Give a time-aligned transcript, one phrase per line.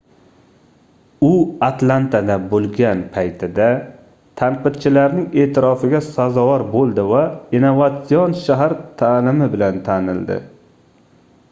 [1.25, 1.27] u
[1.67, 3.67] atlantada boʻlgan paytida
[4.43, 7.23] tanqidchilarning eʼtirofiga sazovor boʻldi va
[7.61, 10.43] innovatsion shahar taʼlimi bilan tanildi